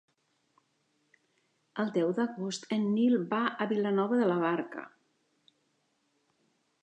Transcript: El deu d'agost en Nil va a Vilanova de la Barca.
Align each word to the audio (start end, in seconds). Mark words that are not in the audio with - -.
El 1.83 1.91
deu 1.97 2.09
d'agost 2.19 2.65
en 2.77 2.89
Nil 2.95 3.13
va 3.35 3.41
a 3.65 3.69
Vilanova 3.73 4.19
de 4.23 4.29
la 4.31 4.41
Barca. 4.45 4.87